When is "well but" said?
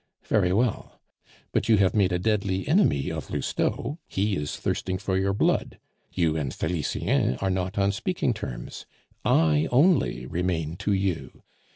0.51-1.69